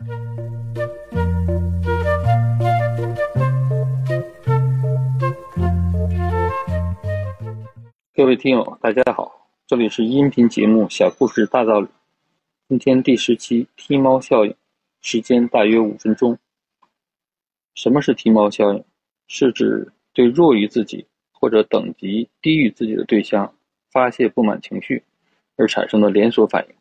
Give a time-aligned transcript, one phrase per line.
[0.00, 0.06] 各
[8.24, 11.86] 位听友，大家好，这里是音频节目《小故事大道理》，
[12.68, 14.56] 今天第十期踢猫效应，
[15.02, 16.38] 时间大约五分钟。
[17.74, 18.82] 什么是踢猫效应？
[19.26, 23.54] 是指对弱于自己或者等级低于自己的对象
[23.92, 25.02] 发泄不满情绪
[25.56, 26.74] 而产生的连锁反应。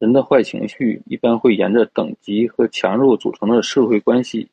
[0.00, 4.48] 人的坏情绪一般会沿着等级和强弱组成的社会关系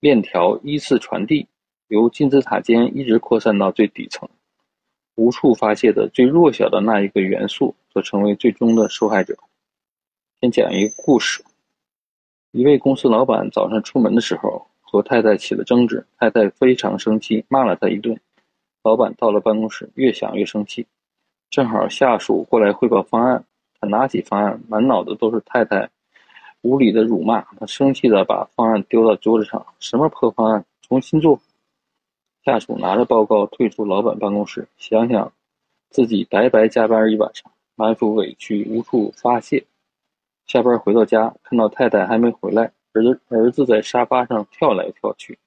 [0.00, 1.48] 链条依次传递，
[1.88, 4.28] 由金字塔尖一直扩散到最底层。
[5.14, 9.34] 无处发泄的最弱小的那一个元素，则成为最终的受害者。
[10.42, 11.42] 先讲一个故事：
[12.50, 18.20] 一位公司老板早上出门的时候和太太起了争执，太太非常生气，骂了他一顿。
[18.82, 20.86] 老板到了办公室，越想越生气。
[21.48, 23.44] 正好下属过来汇报方案，
[23.80, 25.88] 他拿起方案，满脑子都是太太
[26.60, 27.40] 无理的辱骂。
[27.58, 31.40] 他生气的把方案丢到桌子上：“什么破方案，重新做！”
[32.44, 35.32] 下属拿着报告退出老板办公室，想想
[35.88, 39.64] 自己白白加班一晚上，满腹委屈无处发泄。
[40.46, 45.38] 下班回到家，看到太太还没回来，儿子儿子在沙发上跳来跳去。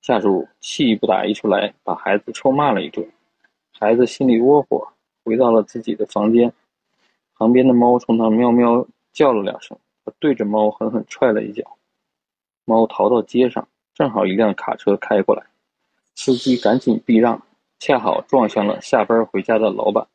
[0.00, 3.08] 下属气不打一处来，把孩子臭骂了一顿。
[3.72, 4.92] 孩子心里窝火，
[5.24, 6.52] 回到了自己的房间。
[7.38, 11.76] 旁边的猫冲他喵喵叫了两声，他对着猫狠狠踹了一脚。
[12.64, 15.44] 猫逃到街上，正好一辆卡车开过来。
[16.14, 17.42] 司机赶紧避让，
[17.78, 20.06] 恰好撞向了下班回家的老板。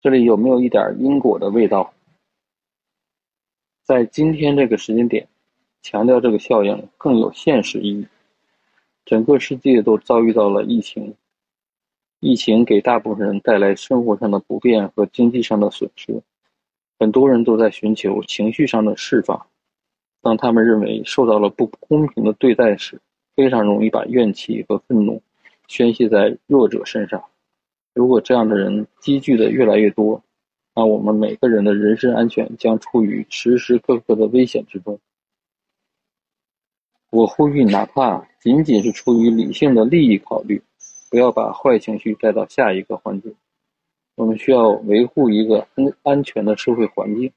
[0.00, 1.92] 这里有没有一点因果的味道？
[3.84, 5.28] 在今天这个时间点，
[5.82, 8.06] 强调这个效应更有现实意义。
[9.04, 11.14] 整个世界都遭遇到了疫情，
[12.20, 16.20] 疫情给大部分人带来生活上的不便和经济上的损失，
[16.98, 19.46] 很多人都在寻求情绪上的释放。
[20.20, 23.00] 当他们认为受到了不公平的对待时，
[23.36, 25.22] 非常容易把怨气和愤怒
[25.68, 27.22] 宣泄在弱者身上。
[27.94, 30.20] 如果这样的人积聚的越来越多，
[30.74, 34.98] 那我们每个人的人身安全将处于时时刻刻的危险之中。
[37.10, 40.60] 我呼吁，哪怕仅仅是出于理性的利益考虑，
[41.10, 43.34] 不要把坏情绪带到下一个环节。
[44.14, 47.32] 我们需要维护一个安安全的社会环境。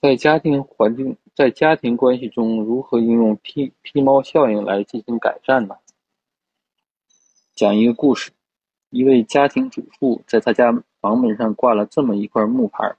[0.00, 5.76] 在家庭环境，在家庭关系中，如何应用踢踢猫效应来进行改善呢？
[7.54, 8.30] 讲一个故事：
[8.90, 10.70] 一位家庭主妇在他家
[11.00, 12.96] 房门上挂了这么一块木牌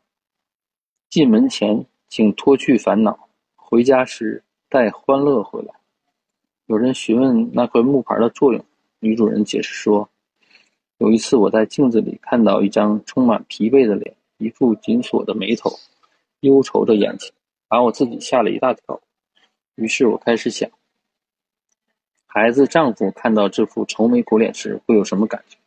[1.09, 5.75] 进门前，请脱去烦恼，回家时带欢乐回来。”
[6.65, 8.65] 有人询问那块木牌的作用，
[9.05, 10.09] 女主人解释说
[10.97, 15.69] ：“有一次我在镜子里看到一张充满疲惫的脸，一副紧锁的眉头。”
[16.41, 17.31] 忧愁的眼睛，
[17.67, 18.99] 把我自己吓了一大跳。
[19.75, 20.67] 于是我开始想，
[22.25, 25.57] 孩子、丈夫看到这副愁眉苦脸时会有什么感觉？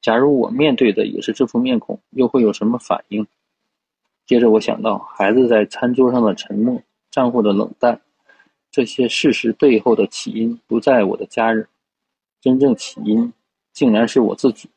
[0.00, 3.24] 假如我面对的也是这副面孔，又会有什么反应？
[4.26, 8.00] 接着我想到，孩子在餐桌上的沉默，丈夫的冷淡，
[8.70, 11.66] 这些事实背后的起因不在我的家人，
[12.42, 13.32] 真正起因
[13.72, 14.68] 竟然是我自己。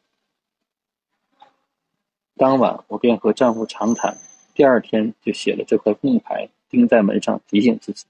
[2.38, 4.16] 当晚，我便和丈夫长谈。
[4.54, 8.06] 第二天就写了这块木牌，钉在门上提醒自己。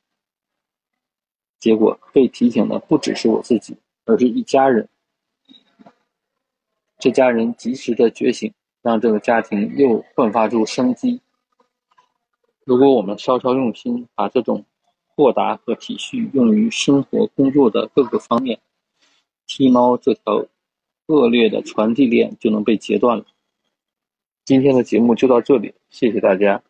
[1.58, 4.90] 结果被提醒的不只是我自己，而是一家人。
[7.00, 11.22] 这家人及时的觉醒，让这个家庭又焕发出生机。
[12.66, 14.66] 如果我们稍稍用心，把这种
[15.08, 18.60] 豁达和体恤用于生活、工作的各个方面，
[19.48, 20.46] 踢猫这条
[21.08, 23.26] 恶劣的传递链就能被截断了。
[24.44, 26.64] 今天的节目就到这里，谢谢大家。